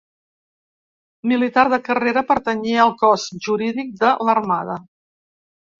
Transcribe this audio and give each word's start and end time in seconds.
Militar 1.33 1.65
de 1.75 1.79
carrera, 1.89 2.25
pertanyia 2.33 2.81
al 2.87 2.95
Cos 3.05 3.29
Jurídic 3.49 3.95
de 4.03 4.15
l'Armada. 4.27 4.85